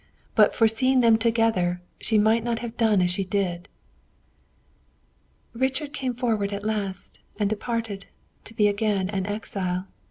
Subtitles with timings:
[0.33, 3.69] But for seeing them together, she might not have done as she did.
[5.53, 8.07] "Richard came forth at last, and departed,
[8.45, 9.87] to be again an exile.